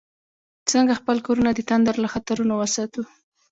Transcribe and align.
څنګه 0.71 0.93
خپل 0.99 1.17
کورونه 1.27 1.51
د 1.53 1.59
تندر 1.69 1.95
له 2.03 2.07
خطرونو 2.13 2.53
وساتو؟ 2.57 3.01